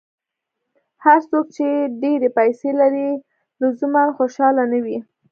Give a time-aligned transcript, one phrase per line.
[1.05, 1.65] هر څوک چې
[2.01, 3.09] ډېرې پیسې لري،
[3.61, 4.97] لزوماً خوشاله نه وي.